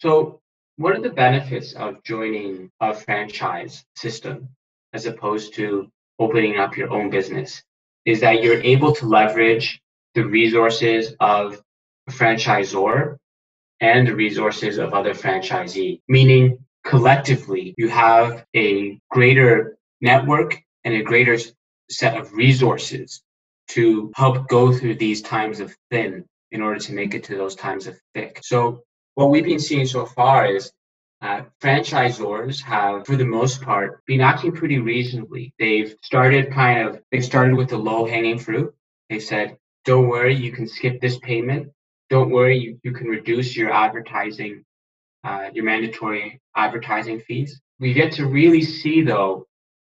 So, 0.00 0.40
what 0.78 0.94
are 0.96 1.00
the 1.00 1.10
benefits 1.10 1.72
of 1.74 2.02
joining 2.04 2.70
a 2.80 2.94
franchise 2.94 3.84
system 3.96 4.48
as 4.92 5.06
opposed 5.06 5.52
to 5.54 5.90
opening 6.20 6.56
up 6.56 6.76
your 6.76 6.90
own 6.90 7.10
business? 7.10 7.62
Is 8.06 8.20
that 8.20 8.42
you're 8.42 8.62
able 8.62 8.94
to 8.94 9.06
leverage 9.06 9.80
the 10.14 10.24
resources 10.24 11.14
of 11.18 11.60
a 12.08 12.12
franchisor 12.12 13.16
and 13.80 14.06
the 14.06 14.14
resources 14.14 14.78
of 14.78 14.94
other 14.94 15.14
franchisee, 15.14 16.00
meaning 16.08 16.64
collectively 16.84 17.74
you 17.76 17.88
have 17.88 18.44
a 18.54 19.00
greater 19.10 19.76
network 20.00 20.62
and 20.84 20.94
a 20.94 21.02
greater 21.02 21.36
set 21.90 22.16
of 22.16 22.32
resources 22.32 23.20
to 23.68 24.12
help 24.14 24.48
go 24.48 24.72
through 24.72 24.94
these 24.94 25.22
times 25.22 25.58
of 25.58 25.76
thin 25.90 26.24
in 26.52 26.62
order 26.62 26.78
to 26.78 26.94
make 26.94 27.14
it 27.14 27.24
to 27.24 27.36
those 27.36 27.56
times 27.56 27.88
of 27.88 27.98
thick. 28.14 28.40
So 28.42 28.84
what 29.18 29.30
we've 29.30 29.44
been 29.44 29.58
seeing 29.58 29.86
so 29.86 30.06
far 30.06 30.46
is 30.46 30.70
uh, 31.20 31.42
franchisors 31.60 32.62
have, 32.62 33.04
for 33.04 33.16
the 33.16 33.24
most 33.24 33.60
part, 33.62 34.04
been 34.06 34.20
acting 34.20 34.52
pretty 34.52 34.78
reasonably. 34.78 35.52
They've 35.58 35.92
started 36.02 36.52
kind 36.52 36.86
of, 36.86 37.02
they've 37.10 37.24
started 37.24 37.56
with 37.56 37.70
the 37.70 37.78
low 37.78 38.06
hanging 38.06 38.38
fruit. 38.38 38.72
They've 39.10 39.22
said, 39.22 39.56
don't 39.84 40.06
worry, 40.06 40.36
you 40.36 40.52
can 40.52 40.68
skip 40.68 41.00
this 41.00 41.18
payment 41.18 41.72
don't 42.10 42.30
worry, 42.30 42.58
you, 42.58 42.80
you 42.82 42.92
can 42.92 43.06
reduce 43.06 43.56
your 43.56 43.72
advertising, 43.72 44.64
uh, 45.24 45.50
your 45.52 45.64
mandatory 45.64 46.40
advertising 46.56 47.20
fees. 47.20 47.60
We 47.78 47.92
get 47.92 48.12
to 48.12 48.26
really 48.26 48.62
see, 48.62 49.02
though, 49.02 49.46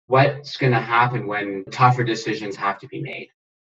what's 0.06 0.56
going 0.56 0.72
to 0.72 0.80
happen 0.80 1.26
when 1.26 1.64
tougher 1.70 2.04
decisions 2.04 2.56
have 2.56 2.78
to 2.80 2.88
be 2.88 3.00
made 3.02 3.28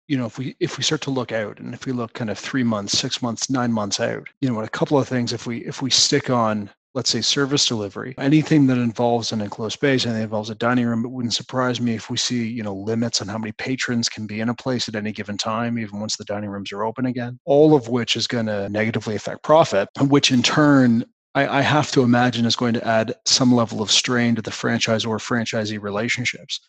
you 0.07 0.17
know 0.17 0.25
if 0.25 0.37
we 0.37 0.55
if 0.59 0.77
we 0.77 0.83
start 0.83 1.01
to 1.01 1.11
look 1.11 1.31
out 1.31 1.59
and 1.59 1.73
if 1.73 1.85
we 1.85 1.91
look 1.91 2.13
kind 2.13 2.29
of 2.29 2.37
three 2.37 2.63
months 2.63 2.97
six 2.97 3.21
months 3.21 3.49
nine 3.49 3.71
months 3.71 3.99
out 3.99 4.27
you 4.41 4.51
know 4.51 4.59
a 4.61 4.69
couple 4.69 4.97
of 4.97 5.07
things 5.07 5.33
if 5.33 5.45
we 5.47 5.65
if 5.65 5.81
we 5.81 5.89
stick 5.89 6.29
on 6.29 6.69
let's 6.95 7.09
say 7.09 7.21
service 7.21 7.67
delivery, 7.67 8.15
anything 8.17 8.65
that 8.67 8.77
involves 8.77 9.33
an 9.33 9.41
enclosed 9.41 9.73
space, 9.73 10.05
anything 10.05 10.21
that 10.21 10.23
involves 10.23 10.49
a 10.49 10.55
dining 10.55 10.85
room, 10.85 11.03
it 11.03 11.09
wouldn't 11.09 11.33
surprise 11.33 11.81
me 11.81 11.93
if 11.93 12.09
we 12.09 12.15
see, 12.15 12.47
you 12.47 12.63
know, 12.63 12.73
limits 12.73 13.21
on 13.21 13.27
how 13.27 13.37
many 13.37 13.51
patrons 13.51 14.07
can 14.07 14.25
be 14.25 14.39
in 14.39 14.47
a 14.47 14.55
place 14.55 14.87
at 14.87 14.95
any 14.95 15.11
given 15.11 15.37
time, 15.37 15.77
even 15.77 15.99
once 15.99 16.15
the 16.15 16.23
dining 16.23 16.49
rooms 16.49 16.71
are 16.71 16.85
open 16.85 17.05
again. 17.05 17.37
All 17.43 17.75
of 17.75 17.89
which 17.89 18.15
is 18.15 18.27
going 18.27 18.45
to 18.45 18.69
negatively 18.69 19.15
affect 19.15 19.43
profit, 19.43 19.89
which 20.07 20.31
in 20.31 20.41
turn 20.41 21.03
I, 21.35 21.61
have 21.61 21.91
to 21.91 22.01
imagine 22.01 22.45
is 22.45 22.55
going 22.55 22.75
to 22.75 22.87
add 22.87 23.13
some 23.25 23.53
level 23.53 23.81
of 23.81 23.91
strain 23.91 24.35
to 24.35 24.41
the 24.41 24.51
franchise 24.51 25.03
or 25.03 25.17
franchisee 25.17 25.81
relationships. 25.81 26.61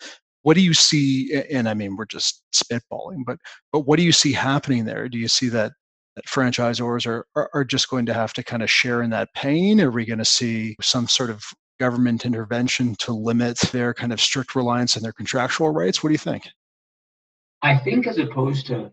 What 0.46 0.54
do 0.54 0.62
you 0.62 0.74
see? 0.74 1.42
And 1.50 1.68
I 1.68 1.74
mean, 1.74 1.96
we're 1.96 2.06
just 2.06 2.44
spitballing, 2.54 3.24
but 3.26 3.36
but 3.72 3.80
what 3.80 3.96
do 3.96 4.04
you 4.04 4.12
see 4.12 4.32
happening 4.32 4.84
there? 4.84 5.08
Do 5.08 5.18
you 5.18 5.26
see 5.26 5.48
that 5.48 5.72
that 6.14 6.26
franchisors 6.26 7.04
are, 7.04 7.26
are, 7.34 7.50
are 7.52 7.64
just 7.64 7.90
going 7.90 8.06
to 8.06 8.14
have 8.14 8.32
to 8.34 8.44
kind 8.44 8.62
of 8.62 8.70
share 8.70 9.02
in 9.02 9.10
that 9.10 9.34
pain? 9.34 9.80
Are 9.80 9.90
we 9.90 10.04
going 10.04 10.20
to 10.20 10.24
see 10.24 10.76
some 10.80 11.08
sort 11.08 11.30
of 11.30 11.42
government 11.80 12.24
intervention 12.24 12.94
to 13.00 13.12
limit 13.12 13.58
their 13.72 13.92
kind 13.92 14.12
of 14.12 14.20
strict 14.20 14.54
reliance 14.54 14.96
on 14.96 15.02
their 15.02 15.12
contractual 15.12 15.70
rights? 15.70 16.04
What 16.04 16.10
do 16.10 16.14
you 16.14 16.18
think? 16.18 16.44
I 17.62 17.76
think, 17.76 18.06
as 18.06 18.18
opposed 18.18 18.68
to 18.68 18.92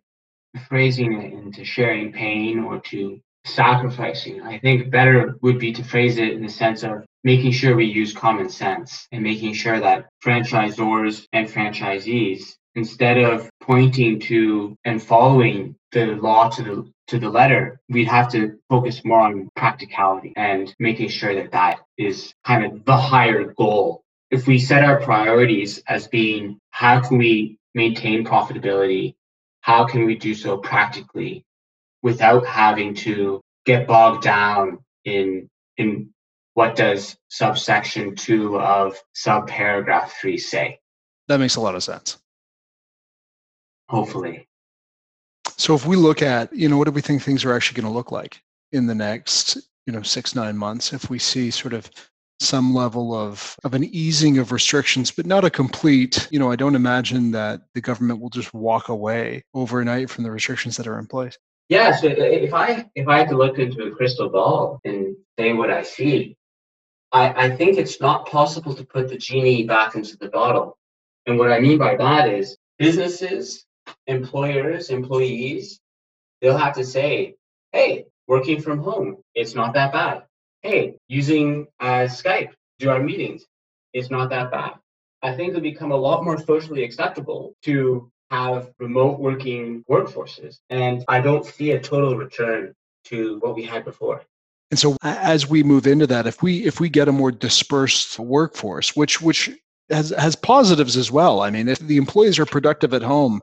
phrasing 0.67 1.21
it 1.21 1.33
into 1.33 1.63
sharing 1.63 2.11
pain 2.11 2.63
or 2.63 2.79
to 2.79 3.19
sacrificing, 3.45 4.41
I 4.41 4.57
think 4.57 4.89
better 4.89 5.37
would 5.43 5.59
be 5.59 5.71
to 5.73 5.83
phrase 5.83 6.17
it 6.17 6.33
in 6.33 6.41
the 6.41 6.49
sense 6.49 6.81
of 6.81 7.05
making 7.23 7.51
sure 7.51 7.75
we 7.75 7.85
use 7.85 8.13
common 8.13 8.49
sense 8.49 9.07
and 9.11 9.23
making 9.23 9.53
sure 9.53 9.79
that 9.79 10.07
franchisors 10.23 11.25
and 11.33 11.47
franchisees, 11.47 12.55
instead 12.75 13.17
of 13.17 13.49
pointing 13.61 14.19
to 14.19 14.75
and 14.85 15.01
following 15.01 15.75
the 15.91 16.05
law 16.15 16.49
to 16.49 16.63
the 16.63 16.91
to 17.07 17.19
the 17.19 17.29
letter, 17.29 17.79
we'd 17.89 18.07
have 18.07 18.31
to 18.31 18.57
focus 18.69 19.03
more 19.03 19.21
on 19.21 19.49
practicality 19.55 20.33
and 20.37 20.73
making 20.79 21.09
sure 21.09 21.35
that 21.35 21.51
that 21.51 21.79
is 21.97 22.33
kind 22.45 22.65
of 22.65 22.85
the 22.85 22.95
higher 22.95 23.53
goal. 23.57 24.01
If 24.31 24.47
we 24.47 24.57
set 24.57 24.83
our 24.83 25.01
priorities 25.01 25.83
as 25.87 26.07
being 26.07 26.59
how 26.71 27.01
can 27.01 27.17
we 27.17 27.57
maintain 27.75 28.25
profitability? 28.25 29.15
How 29.61 29.85
can 29.85 30.05
we 30.05 30.15
do 30.15 30.33
so 30.33 30.57
practically 30.57 31.43
without 32.01 32.45
having 32.45 32.95
to 32.95 33.41
get 33.65 33.87
bogged 33.87 34.23
down 34.23 34.79
in 35.05 35.49
in 35.77 36.12
what 36.53 36.75
does 36.75 37.17
subsection 37.29 38.15
two 38.15 38.59
of 38.59 38.97
subparagraph 39.15 40.09
three 40.09 40.37
say? 40.37 40.79
That 41.27 41.39
makes 41.39 41.55
a 41.55 41.61
lot 41.61 41.75
of 41.75 41.83
sense. 41.83 42.17
Hopefully. 43.89 44.47
So 45.57 45.75
if 45.75 45.85
we 45.85 45.95
look 45.95 46.21
at, 46.21 46.53
you 46.53 46.67
know, 46.67 46.77
what 46.77 46.85
do 46.85 46.91
we 46.91 47.01
think 47.01 47.21
things 47.21 47.45
are 47.45 47.53
actually 47.53 47.81
going 47.81 47.91
to 47.91 47.95
look 47.95 48.11
like 48.11 48.41
in 48.71 48.87
the 48.87 48.95
next, 48.95 49.57
you 49.85 49.93
know, 49.93 50.01
six, 50.01 50.35
nine 50.35 50.57
months? 50.57 50.93
If 50.93 51.09
we 51.09 51.19
see 51.19 51.51
sort 51.51 51.73
of 51.73 51.89
some 52.39 52.73
level 52.73 53.15
of, 53.15 53.55
of 53.63 53.73
an 53.73 53.83
easing 53.85 54.37
of 54.37 54.51
restrictions, 54.51 55.11
but 55.11 55.25
not 55.25 55.45
a 55.45 55.49
complete, 55.49 56.27
you 56.31 56.39
know, 56.39 56.51
I 56.51 56.55
don't 56.55 56.75
imagine 56.75 57.31
that 57.31 57.61
the 57.73 57.81
government 57.81 58.19
will 58.19 58.29
just 58.29 58.53
walk 58.53 58.89
away 58.89 59.43
overnight 59.53 60.09
from 60.09 60.23
the 60.23 60.31
restrictions 60.31 60.75
that 60.77 60.87
are 60.87 60.99
in 60.99 61.07
place. 61.07 61.37
Yeah, 61.69 61.95
so 61.95 62.07
if 62.07 62.53
I 62.53 62.89
if 62.95 63.07
I 63.07 63.19
had 63.19 63.29
to 63.29 63.37
look 63.37 63.57
into 63.57 63.83
a 63.85 63.91
crystal 63.91 64.29
ball 64.29 64.81
and 64.83 65.15
say 65.39 65.53
what 65.53 65.71
I 65.71 65.83
see, 65.83 66.35
I, 67.13 67.45
I 67.45 67.55
think 67.55 67.77
it's 67.77 68.01
not 68.01 68.27
possible 68.27 68.73
to 68.73 68.83
put 68.83 69.07
the 69.07 69.17
genie 69.17 69.63
back 69.63 69.95
into 69.95 70.17
the 70.17 70.29
bottle. 70.29 70.77
And 71.27 71.37
what 71.37 71.51
I 71.51 71.59
mean 71.59 71.77
by 71.77 71.95
that 71.95 72.27
is 72.27 72.57
businesses 72.77 73.65
employers, 74.07 74.89
employees, 74.89 75.79
they'll 76.41 76.57
have 76.57 76.75
to 76.75 76.85
say, 76.85 77.35
hey, 77.71 78.05
working 78.27 78.61
from 78.61 78.79
home, 78.79 79.17
it's 79.35 79.55
not 79.55 79.73
that 79.73 79.93
bad. 79.93 80.23
Hey, 80.61 80.95
using 81.07 81.67
uh, 81.79 82.07
Skype, 82.07 82.51
do 82.79 82.89
our 82.89 83.01
meetings, 83.01 83.45
it's 83.93 84.09
not 84.09 84.29
that 84.31 84.51
bad. 84.51 84.73
I 85.21 85.35
think 85.35 85.49
it'll 85.49 85.61
become 85.61 85.91
a 85.91 85.97
lot 85.97 86.23
more 86.23 86.37
socially 86.37 86.83
acceptable 86.83 87.53
to 87.63 88.11
have 88.31 88.71
remote 88.79 89.19
working 89.19 89.83
workforces. 89.89 90.59
And 90.69 91.05
I 91.07 91.21
don't 91.21 91.45
see 91.45 91.71
a 91.71 91.79
total 91.79 92.17
return 92.17 92.73
to 93.05 93.37
what 93.39 93.55
we 93.55 93.63
had 93.63 93.85
before. 93.85 94.23
And 94.73 94.79
so 94.79 94.97
as 95.03 95.47
we 95.47 95.61
move 95.61 95.85
into 95.85 96.07
that, 96.07 96.25
if 96.25 96.41
we 96.41 96.65
if 96.65 96.79
we 96.79 96.89
get 96.89 97.07
a 97.07 97.11
more 97.11 97.31
dispersed 97.31 98.17
workforce, 98.17 98.95
which 98.95 99.21
which 99.21 99.51
has 99.91 100.09
has 100.17 100.35
positives 100.35 100.97
as 100.97 101.11
well. 101.11 101.43
I 101.43 101.51
mean, 101.51 101.67
if 101.67 101.77
the 101.77 101.97
employees 101.97 102.39
are 102.39 102.47
productive 102.47 102.91
at 102.91 103.03
home, 103.03 103.39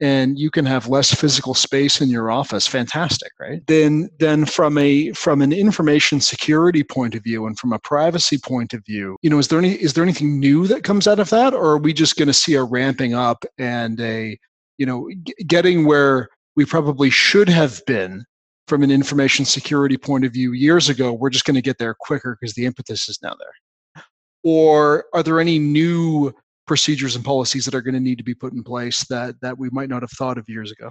and 0.00 0.40
you 0.40 0.50
can 0.50 0.66
have 0.66 0.88
less 0.88 1.14
physical 1.14 1.54
space 1.54 2.00
in 2.00 2.08
your 2.08 2.32
office 2.32 2.66
fantastic 2.66 3.30
right 3.38 3.64
then 3.68 4.10
then 4.18 4.44
from 4.44 4.76
a 4.76 5.12
from 5.12 5.40
an 5.40 5.52
information 5.52 6.20
security 6.20 6.82
point 6.82 7.14
of 7.14 7.22
view 7.22 7.46
and 7.46 7.56
from 7.56 7.72
a 7.72 7.78
privacy 7.78 8.36
point 8.36 8.74
of 8.74 8.84
view 8.84 9.16
you 9.22 9.30
know 9.30 9.38
is 9.38 9.46
there 9.46 9.60
any 9.60 9.74
is 9.74 9.92
there 9.92 10.02
anything 10.02 10.40
new 10.40 10.66
that 10.66 10.82
comes 10.82 11.06
out 11.06 11.20
of 11.20 11.30
that 11.30 11.54
or 11.54 11.66
are 11.66 11.78
we 11.78 11.92
just 11.92 12.16
going 12.16 12.26
to 12.26 12.32
see 12.32 12.54
a 12.54 12.64
ramping 12.64 13.14
up 13.14 13.44
and 13.58 14.00
a 14.00 14.36
you 14.78 14.86
know 14.86 15.08
g- 15.22 15.34
getting 15.46 15.86
where 15.86 16.28
we 16.56 16.64
probably 16.64 17.10
should 17.10 17.48
have 17.48 17.80
been 17.86 18.24
from 18.72 18.82
an 18.82 18.90
information 18.90 19.44
security 19.44 19.98
point 19.98 20.24
of 20.24 20.32
view 20.32 20.52
years 20.52 20.88
ago 20.88 21.12
we're 21.12 21.28
just 21.28 21.44
going 21.44 21.54
to 21.54 21.60
get 21.60 21.76
there 21.76 21.94
quicker 21.94 22.38
because 22.40 22.54
the 22.54 22.64
impetus 22.64 23.06
is 23.06 23.18
now 23.22 23.34
there 23.38 24.04
or 24.42 25.04
are 25.12 25.22
there 25.22 25.40
any 25.40 25.58
new 25.58 26.32
procedures 26.66 27.16
and 27.16 27.24
policies 27.24 27.64
that 27.64 27.74
are 27.74 27.82
going 27.82 27.94
to 27.94 28.00
need 28.00 28.18
to 28.18 28.24
be 28.24 28.34
put 28.34 28.52
in 28.52 28.62
place 28.62 29.04
that 29.04 29.34
that 29.40 29.58
we 29.58 29.68
might 29.70 29.88
not 29.88 30.02
have 30.02 30.10
thought 30.10 30.38
of 30.38 30.48
years 30.48 30.72
ago? 30.72 30.90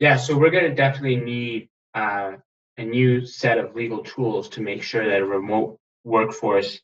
Yeah, 0.00 0.16
so 0.16 0.38
we're 0.38 0.50
going 0.50 0.64
to 0.64 0.74
definitely 0.74 1.16
need 1.16 1.68
uh, 1.94 2.32
a 2.76 2.84
new 2.84 3.26
set 3.26 3.58
of 3.58 3.74
legal 3.74 3.98
tools 3.98 4.48
to 4.50 4.60
make 4.60 4.82
sure 4.82 5.08
that 5.08 5.20
a 5.20 5.24
remote 5.24 5.78
workforce 6.04 6.80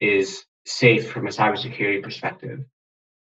is 0.00 0.44
safe 0.66 1.10
from 1.10 1.26
a 1.26 1.30
cybersecurity 1.30 2.02
perspective. 2.02 2.60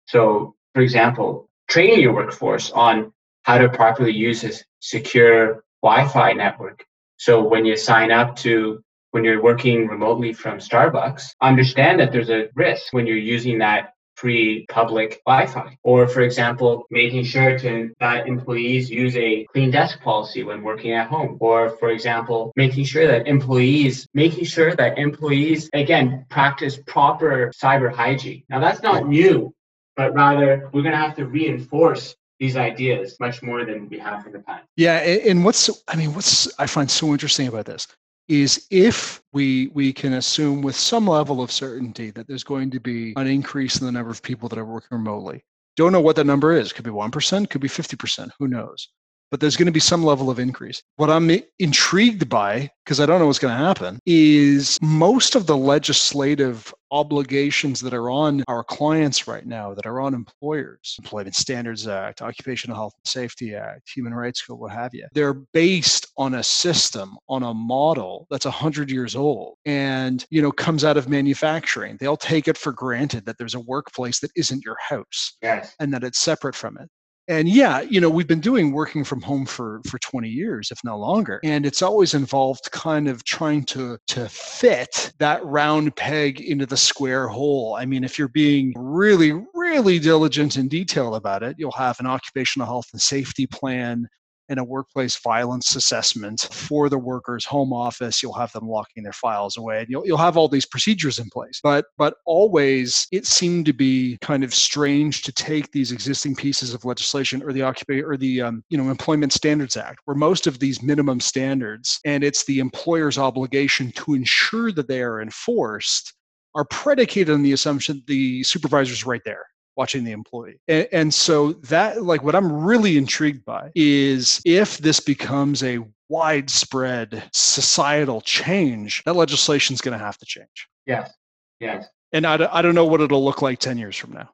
So, 0.05 0.55
for 0.75 0.81
example, 0.81 1.49
training 1.69 2.01
your 2.01 2.13
workforce 2.13 2.71
on 2.71 3.13
how 3.43 3.57
to 3.57 3.69
properly 3.69 4.11
use 4.11 4.43
a 4.43 4.51
secure 4.79 5.63
Wi-Fi 5.83 6.33
network. 6.33 6.85
So 7.17 7.43
when 7.43 7.65
you 7.65 7.75
sign 7.77 8.11
up 8.11 8.35
to 8.37 8.81
when 9.11 9.23
you're 9.23 9.41
working 9.41 9.87
remotely 9.87 10.33
from 10.33 10.59
Starbucks, 10.59 11.31
understand 11.41 11.99
that 11.99 12.11
there's 12.11 12.29
a 12.29 12.49
risk 12.55 12.93
when 12.93 13.07
you're 13.07 13.17
using 13.17 13.59
that 13.59 13.93
free 14.17 14.65
public 14.69 15.21
Wi-Fi. 15.25 15.77
Or 15.83 16.07
for 16.07 16.21
example, 16.21 16.85
making 16.89 17.23
sure 17.23 17.57
to 17.59 17.91
that 17.99 18.27
employees 18.27 18.89
use 18.89 19.15
a 19.15 19.45
clean 19.53 19.71
desk 19.71 20.01
policy 20.01 20.43
when 20.43 20.63
working 20.63 20.93
at 20.93 21.07
home. 21.07 21.37
Or 21.39 21.69
for 21.77 21.89
example, 21.91 22.51
making 22.55 22.85
sure 22.85 23.07
that 23.07 23.27
employees 23.27 24.07
making 24.13 24.45
sure 24.45 24.75
that 24.75 24.97
employees 24.97 25.69
again 25.73 26.25
practice 26.29 26.79
proper 26.87 27.51
cyber 27.51 27.93
hygiene. 27.93 28.43
Now 28.49 28.59
that's 28.59 28.81
not 28.81 29.07
new, 29.07 29.53
but 29.95 30.13
rather 30.13 30.69
we're 30.73 30.81
going 30.81 30.93
to 30.93 30.97
have 30.97 31.15
to 31.17 31.25
reinforce 31.25 32.15
these 32.39 32.55
ideas 32.55 33.17
much 33.19 33.41
more 33.41 33.65
than 33.65 33.89
we 33.89 33.97
have 33.97 34.25
in 34.25 34.33
the 34.33 34.39
past. 34.39 34.65
Yeah, 34.75 34.97
and 34.97 35.43
what's 35.43 35.69
I 35.87 35.95
mean, 35.95 36.13
what's 36.13 36.51
I 36.59 36.67
find 36.67 36.89
so 36.89 37.11
interesting 37.11 37.47
about 37.47 37.65
this 37.65 37.87
is 38.27 38.67
if 38.69 39.21
we 39.33 39.67
we 39.73 39.93
can 39.93 40.13
assume 40.13 40.61
with 40.61 40.75
some 40.75 41.07
level 41.07 41.41
of 41.41 41.51
certainty 41.51 42.11
that 42.11 42.27
there's 42.27 42.43
going 42.43 42.69
to 42.71 42.79
be 42.79 43.13
an 43.15 43.27
increase 43.27 43.79
in 43.79 43.85
the 43.85 43.91
number 43.91 44.11
of 44.11 44.21
people 44.21 44.49
that 44.49 44.59
are 44.59 44.65
working 44.65 44.97
remotely. 44.97 45.43
Don't 45.75 45.91
know 45.91 46.01
what 46.01 46.15
that 46.15 46.25
number 46.25 46.53
is. 46.53 46.73
Could 46.73 46.85
be 46.85 46.91
1%, 46.91 47.49
could 47.51 47.61
be 47.61 47.67
50%, 47.67 48.31
who 48.39 48.47
knows 48.47 48.89
but 49.31 49.39
there's 49.39 49.57
going 49.57 49.67
to 49.67 49.71
be 49.71 49.79
some 49.79 50.03
level 50.03 50.29
of 50.29 50.39
increase. 50.39 50.81
What 50.95 51.09
I'm 51.09 51.29
intrigued 51.59 52.29
by, 52.29 52.69
because 52.85 52.99
I 52.99 53.05
don't 53.05 53.19
know 53.19 53.27
what's 53.27 53.39
going 53.39 53.57
to 53.57 53.63
happen, 53.63 53.99
is 54.05 54.77
most 54.81 55.35
of 55.35 55.47
the 55.47 55.57
legislative 55.57 56.73
obligations 56.91 57.81
that 57.81 57.93
are 57.93 58.09
on 58.09 58.43
our 58.47 58.63
clients 58.63 59.27
right 59.27 59.45
now, 59.45 59.73
that 59.73 59.85
are 59.85 59.99
on 59.99 60.13
employers, 60.13 60.95
Employment 60.99 61.35
Standards 61.35 61.87
Act, 61.87 62.21
Occupational 62.21 62.77
Health 62.77 62.93
and 62.97 63.07
Safety 63.07 63.55
Act, 63.55 63.89
Human 63.93 64.13
Rights 64.13 64.41
Code, 64.41 64.59
what 64.59 64.71
have 64.71 64.93
you, 64.93 65.05
they're 65.13 65.33
based 65.33 66.07
on 66.17 66.35
a 66.35 66.43
system, 66.43 67.17
on 67.27 67.43
a 67.43 67.53
model 67.53 68.25
that's 68.29 68.45
100 68.45 68.89
years 68.89 69.15
old 69.15 69.55
and, 69.65 70.25
you 70.29 70.41
know, 70.41 70.51
comes 70.51 70.85
out 70.85 70.97
of 70.97 71.09
manufacturing. 71.09 71.97
They'll 71.99 72.17
take 72.17 72.47
it 72.47 72.57
for 72.57 72.71
granted 72.71 73.25
that 73.25 73.37
there's 73.37 73.55
a 73.55 73.59
workplace 73.59 74.19
that 74.21 74.31
isn't 74.35 74.63
your 74.63 74.77
house 74.79 75.35
yes. 75.41 75.75
and 75.79 75.93
that 75.93 76.03
it's 76.03 76.19
separate 76.19 76.55
from 76.55 76.77
it 76.77 76.89
and 77.27 77.49
yeah 77.49 77.81
you 77.81 77.99
know 77.99 78.09
we've 78.09 78.27
been 78.27 78.39
doing 78.39 78.71
working 78.71 79.03
from 79.03 79.21
home 79.21 79.45
for 79.45 79.81
for 79.85 79.99
20 79.99 80.29
years 80.29 80.69
if 80.71 80.79
not 80.83 80.99
longer 80.99 81.39
and 81.43 81.65
it's 81.65 81.81
always 81.81 82.13
involved 82.13 82.69
kind 82.71 83.07
of 83.07 83.23
trying 83.23 83.63
to 83.63 83.97
to 84.07 84.27
fit 84.29 85.11
that 85.19 85.43
round 85.45 85.95
peg 85.95 86.39
into 86.41 86.65
the 86.65 86.77
square 86.77 87.27
hole. 87.27 87.75
I 87.75 87.85
mean 87.85 88.03
if 88.03 88.17
you're 88.17 88.29
being 88.29 88.73
really 88.75 89.33
really 89.53 89.99
diligent 89.99 90.55
and 90.55 90.69
detailed 90.69 91.15
about 91.15 91.43
it 91.43 91.55
you'll 91.59 91.71
have 91.71 91.99
an 91.99 92.07
occupational 92.07 92.67
health 92.67 92.87
and 92.93 93.01
safety 93.01 93.47
plan 93.47 94.07
and 94.49 94.59
a 94.59 94.63
workplace 94.63 95.17
violence 95.17 95.75
assessment 95.75 96.47
for 96.51 96.89
the 96.89 96.97
worker's 96.97 97.45
home 97.45 97.73
office. 97.73 98.21
You'll 98.21 98.33
have 98.33 98.51
them 98.53 98.67
locking 98.67 99.03
their 99.03 99.13
files 99.13 99.57
away, 99.57 99.79
and 99.79 99.87
you'll 99.89 100.05
you'll 100.05 100.17
have 100.17 100.37
all 100.37 100.47
these 100.47 100.65
procedures 100.65 101.19
in 101.19 101.29
place. 101.29 101.59
But 101.61 101.85
but 101.97 102.15
always 102.25 103.07
it 103.11 103.25
seemed 103.25 103.65
to 103.67 103.73
be 103.73 104.17
kind 104.21 104.43
of 104.43 104.53
strange 104.53 105.23
to 105.23 105.31
take 105.31 105.71
these 105.71 105.91
existing 105.91 106.35
pieces 106.35 106.73
of 106.73 106.85
legislation 106.85 107.43
or 107.43 107.53
the 107.53 107.63
occupation 107.63 108.05
or 108.05 108.17
the 108.17 108.41
um, 108.41 108.63
you 108.69 108.77
know 108.77 108.89
Employment 108.89 109.33
Standards 109.33 109.77
Act, 109.77 109.99
where 110.05 110.15
most 110.15 110.47
of 110.47 110.59
these 110.59 110.81
minimum 110.81 111.19
standards 111.19 111.99
and 112.05 112.23
it's 112.23 112.45
the 112.45 112.59
employer's 112.59 113.17
obligation 113.17 113.91
to 113.93 114.13
ensure 114.13 114.71
that 114.71 114.87
they 114.87 115.01
are 115.01 115.21
enforced 115.21 116.13
are 116.55 116.65
predicated 116.65 117.33
on 117.33 117.43
the 117.43 117.51
assumption 117.51 118.03
the 118.07 118.43
supervisor's 118.43 119.05
right 119.05 119.21
there 119.25 119.45
watching 119.77 120.03
the 120.03 120.11
employee. 120.11 120.59
And, 120.67 120.87
and, 120.91 121.13
so 121.13 121.53
that 121.53 122.03
like 122.03 122.23
what 122.23 122.35
I'm 122.35 122.51
really 122.51 122.97
intrigued 122.97 123.45
by 123.45 123.71
is 123.75 124.41
if 124.45 124.79
this 124.79 124.99
becomes 124.99 125.63
a 125.63 125.79
widespread 126.09 127.23
societal 127.31 128.21
change, 128.21 129.03
that 129.05 129.15
legislation 129.15 129.73
is 129.73 129.81
going 129.81 129.97
to 129.97 130.03
have 130.03 130.17
to 130.17 130.25
change. 130.25 130.67
Yes. 130.85 131.13
Yes. 131.59 131.87
And 132.11 132.25
I, 132.25 132.49
I 132.51 132.61
don't 132.61 132.75
know 132.75 132.85
what 132.85 133.01
it'll 133.01 133.23
look 133.23 133.41
like 133.41 133.59
10 133.59 133.77
years 133.77 133.95
from 133.95 134.13
now. 134.13 134.29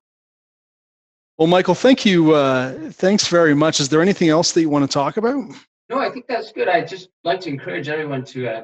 Well, 1.38 1.48
Michael, 1.48 1.76
thank 1.76 2.06
you. 2.06 2.34
Uh, 2.34 2.92
thanks 2.92 3.28
very 3.28 3.56
much. 3.56 3.80
Is 3.80 3.90
there 3.90 4.02
anything 4.02 4.30
else 4.30 4.52
that 4.52 4.62
you 4.62 4.70
want 4.70 4.90
to 4.90 4.94
talk 4.94 5.18
about? 5.18 5.52
No, 5.90 6.00
I 6.00 6.10
think 6.12 6.28
that's 6.28 6.52
good. 6.52 6.68
I 6.68 6.82
just 6.82 7.10
like 7.24 7.42
to 7.42 7.50
encourage 7.50 7.90
everyone 7.90 8.24
to 8.26 8.48
uh, 8.48 8.62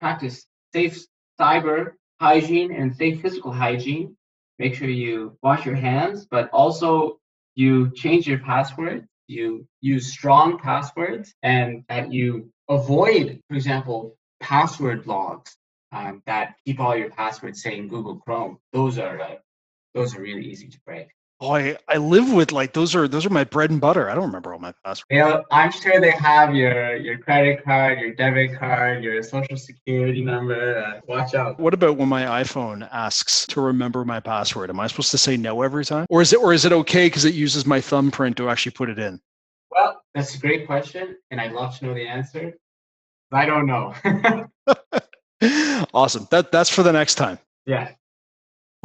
practice 0.00 0.46
safe 0.72 1.04
cyber 1.40 1.92
hygiene 2.20 2.72
and 2.72 2.94
safe 2.96 3.20
physical 3.20 3.52
hygiene 3.52 4.16
make 4.58 4.74
sure 4.74 4.88
you 4.88 5.36
wash 5.42 5.64
your 5.66 5.74
hands, 5.74 6.26
but 6.26 6.50
also 6.50 7.18
you 7.54 7.90
change 7.92 8.26
your 8.26 8.38
password, 8.38 9.06
you 9.26 9.66
use 9.80 10.12
strong 10.12 10.58
passwords, 10.58 11.34
and 11.42 11.84
that 11.88 12.12
you 12.12 12.50
avoid, 12.68 13.40
for 13.48 13.54
example, 13.54 14.16
password 14.40 15.06
logs 15.06 15.56
um, 15.92 16.22
that 16.26 16.56
keep 16.64 16.80
all 16.80 16.96
your 16.96 17.10
passwords 17.10 17.62
saying 17.62 17.88
Google 17.88 18.16
Chrome. 18.16 18.58
Those 18.72 18.98
are 18.98 19.20
uh, 19.20 19.36
those 19.94 20.16
are 20.16 20.20
really 20.20 20.44
easy 20.46 20.68
to 20.68 20.78
break. 20.84 21.08
Oh, 21.40 21.52
I, 21.52 21.76
I 21.88 21.96
live 21.96 22.32
with 22.32 22.52
like 22.52 22.72
those 22.72 22.94
are 22.94 23.08
those 23.08 23.26
are 23.26 23.30
my 23.30 23.44
bread 23.44 23.70
and 23.70 23.80
butter. 23.80 24.08
I 24.08 24.14
don't 24.14 24.24
remember 24.24 24.52
all 24.52 24.60
my 24.60 24.72
passwords. 24.84 25.08
Yeah, 25.10 25.40
I'm 25.50 25.72
sure 25.72 26.00
they 26.00 26.12
have 26.12 26.54
your 26.54 26.96
your 26.96 27.18
credit 27.18 27.64
card, 27.64 27.98
your 27.98 28.14
debit 28.14 28.56
card, 28.56 29.02
your 29.02 29.22
social 29.22 29.56
security 29.56 30.22
number. 30.22 30.78
Uh, 30.78 31.00
watch 31.08 31.34
out. 31.34 31.58
What 31.58 31.74
about 31.74 31.96
when 31.96 32.08
my 32.08 32.22
iPhone 32.42 32.88
asks 32.92 33.46
to 33.48 33.60
remember 33.60 34.04
my 34.04 34.20
password? 34.20 34.70
Am 34.70 34.78
I 34.78 34.86
supposed 34.86 35.10
to 35.10 35.18
say 35.18 35.36
no 35.36 35.62
every 35.62 35.84
time, 35.84 36.06
or 36.08 36.22
is 36.22 36.32
it 36.32 36.38
or 36.38 36.52
is 36.52 36.64
it 36.64 36.72
okay 36.72 37.06
because 37.06 37.24
it 37.24 37.34
uses 37.34 37.66
my 37.66 37.80
thumbprint 37.80 38.36
to 38.36 38.48
actually 38.48 38.72
put 38.72 38.88
it 38.88 38.98
in? 38.98 39.20
Well, 39.70 40.00
that's 40.14 40.36
a 40.36 40.38
great 40.38 40.66
question, 40.66 41.16
and 41.32 41.40
I'd 41.40 41.52
love 41.52 41.76
to 41.78 41.84
know 41.84 41.94
the 41.94 42.06
answer. 42.06 42.54
I 43.32 43.44
don't 43.44 43.66
know. 43.66 43.92
awesome. 45.92 46.28
That 46.30 46.52
that's 46.52 46.70
for 46.70 46.82
the 46.84 46.92
next 46.92 47.16
time. 47.16 47.38
Yeah. 47.66 47.90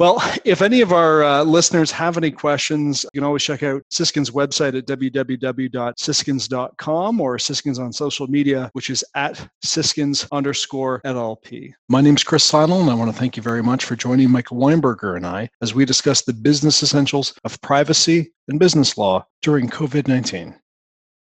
Well, 0.00 0.20
if 0.46 0.62
any 0.62 0.80
of 0.80 0.94
our 0.94 1.22
uh, 1.22 1.44
listeners 1.44 1.90
have 1.90 2.16
any 2.16 2.30
questions, 2.30 3.04
you 3.12 3.20
can 3.20 3.26
always 3.26 3.42
check 3.42 3.62
out 3.62 3.82
Siskinds' 3.92 4.30
website 4.30 4.74
at 4.74 4.86
www.siskinds.com 4.86 7.20
or 7.20 7.36
Siskinds 7.36 7.78
on 7.78 7.92
social 7.92 8.26
media, 8.26 8.70
which 8.72 8.88
is 8.88 9.04
at 9.14 9.46
Siskinds 9.62 10.26
underscore 10.32 11.02
LLP. 11.04 11.74
My 11.90 12.00
name 12.00 12.16
is 12.16 12.24
Chris 12.24 12.50
Seinel, 12.50 12.80
and 12.80 12.88
I 12.88 12.94
want 12.94 13.12
to 13.12 13.18
thank 13.18 13.36
you 13.36 13.42
very 13.42 13.62
much 13.62 13.84
for 13.84 13.94
joining 13.94 14.30
Michael 14.30 14.56
Weinberger 14.56 15.18
and 15.18 15.26
I 15.26 15.50
as 15.60 15.74
we 15.74 15.84
discuss 15.84 16.22
the 16.22 16.32
business 16.32 16.82
essentials 16.82 17.34
of 17.44 17.60
privacy 17.60 18.32
and 18.48 18.58
business 18.58 18.96
law 18.96 19.26
during 19.42 19.68
COVID 19.68 20.08
19. 20.08 20.58